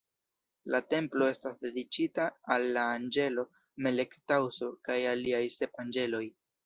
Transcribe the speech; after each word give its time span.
La 0.75 0.79
templo 0.93 1.25
estas 1.33 1.59
dediĉita 1.65 2.25
al 2.55 2.65
la 2.77 2.85
anĝelo 2.95 3.45
Melek-Taŭso 3.89 4.71
kaj 4.89 4.97
aliaj 5.15 5.47
sep 5.59 5.79
anĝeloj. 5.85 6.25